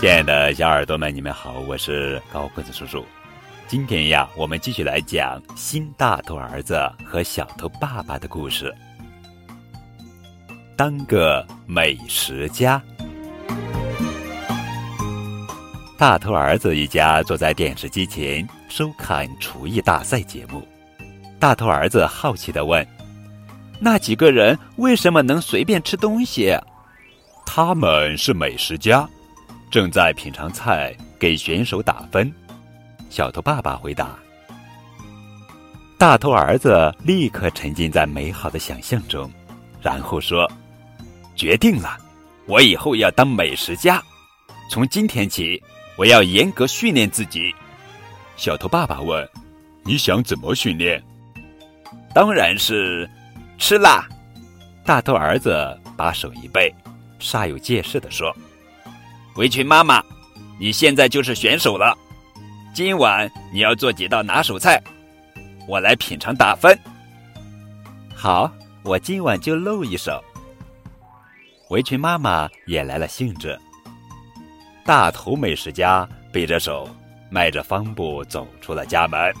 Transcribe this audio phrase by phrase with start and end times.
[0.00, 3.04] 亲爱的小耳朵们，你们好，我是高个子叔叔。
[3.68, 8.74] 今天呀，我们继续来讲新大头儿子和小头爸爸的故事。
[10.74, 12.82] 当个美食家，
[16.00, 20.66] 大头儿子一家坐在电视机前收看厨艺大赛节目。
[21.38, 22.86] 大头儿子好奇的问
[23.78, 26.58] ：“那几个人为什么能随便吃东西？”
[27.44, 29.06] 他们是美食家。
[29.70, 32.32] 正在品尝菜，给选手打分。
[33.10, 34.18] 小头爸爸回答。
[35.98, 39.30] 大头儿子立刻沉浸在美好的想象中，
[39.82, 40.50] 然后说
[41.36, 41.98] ：“决定了，
[42.46, 44.02] 我以后要当美食家。
[44.70, 45.62] 从今天起，
[46.00, 47.54] 我要严格训练自己。”
[48.34, 49.28] 小头爸爸问
[49.84, 51.02] ：“你想怎么训练？”
[52.14, 53.06] 当然是
[53.58, 54.08] 吃辣。
[54.82, 56.74] 大头儿子把手一背，
[57.20, 58.34] 煞有介事的说。
[59.36, 60.02] 围裙妈妈，
[60.58, 61.94] 你现在就是选手了。
[62.72, 64.82] 今晚你要做几道拿手菜，
[65.68, 66.76] 我来品尝打分。
[68.14, 68.50] 好，
[68.82, 70.18] 我今晚就露一手。
[71.68, 73.60] 围裙妈妈也来了兴致。
[74.90, 76.90] 大头美食家背着手，
[77.28, 79.32] 迈着方步走出了家门。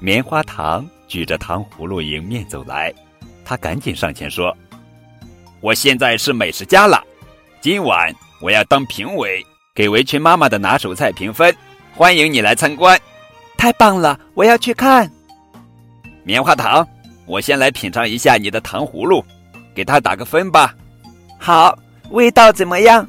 [0.00, 2.92] 棉花糖举着糖葫芦迎面走来，
[3.42, 4.54] 他赶紧上前说
[5.62, 7.02] ：“我现在是美食家了，
[7.58, 9.42] 今晚。”我要当评委，
[9.74, 11.56] 给围裙妈妈的拿手菜评分。
[11.94, 13.00] 欢迎你来参观，
[13.56, 14.20] 太棒了！
[14.34, 15.10] 我要去看。
[16.22, 16.86] 棉花糖，
[17.24, 19.24] 我先来品尝一下你的糖葫芦，
[19.74, 20.74] 给他打个分吧。
[21.38, 21.78] 好，
[22.10, 23.08] 味道怎么样？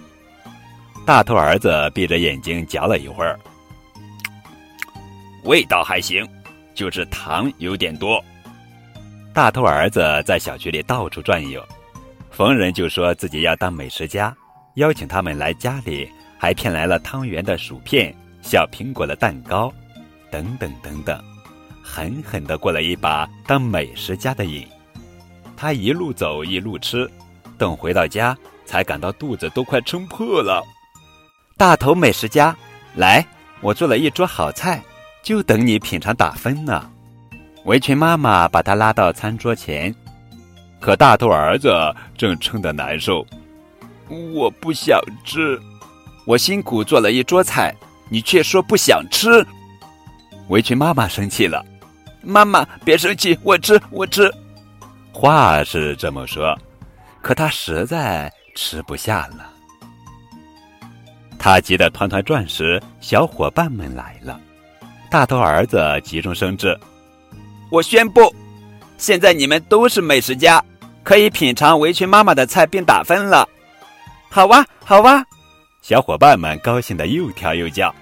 [1.08, 3.40] 大头儿子闭着眼睛嚼了一会儿，
[5.46, 6.28] 味道还行，
[6.76, 8.22] 就是糖有点多。
[9.34, 11.66] 大头儿子在小区里到处转悠，
[12.30, 14.36] 逢人就说自己要当美食家。
[14.74, 19.74] 邀请他们来家里，还骗来了汤圆的薯片、小苹果的蛋糕，
[20.30, 21.24] 等等等等，
[21.82, 24.68] 狠狠的过了一把当美食家的瘾。
[25.56, 27.10] 他一路走一路吃，
[27.58, 30.62] 等回到家才感到肚子都快撑破了。
[31.58, 32.56] 大头美食家，
[32.94, 33.26] 来，
[33.62, 34.80] 我做了一桌好菜，
[35.24, 36.88] 就等你品尝打分呢。
[37.66, 39.94] 围裙妈妈把他拉到餐桌前，
[40.80, 41.74] 可大头儿子
[42.16, 43.26] 正撑得难受。
[44.08, 45.60] 我不想吃，
[46.28, 47.76] 我辛苦做了一桌菜，
[48.08, 49.44] 你却说不想吃。
[50.50, 51.66] 围裙妈妈生气了，
[52.22, 54.32] 妈妈别生气，我吃我吃。
[55.12, 56.56] 话是这么说，
[57.20, 59.57] 可他实在吃不下了。
[61.48, 64.38] 他急得团团转时，小伙伴们来了。
[65.10, 66.78] 大头儿子急中生智，
[67.72, 68.36] 我宣布，
[68.98, 70.62] 现在你们都是美食家，
[71.04, 73.48] 可以品尝围裙妈妈的菜并打分了。
[74.30, 75.26] 好哇，好哇！
[75.82, 77.96] 小伙伴们高兴的又跳又叫，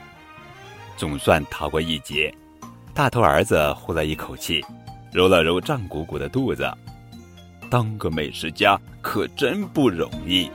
[0.97, 2.33] 总算逃过一劫。
[2.95, 4.65] 大头儿子呼了一口气，
[5.13, 6.67] 揉了揉胀鼓鼓的肚子。
[7.69, 10.49] 当个美食家可真不容易。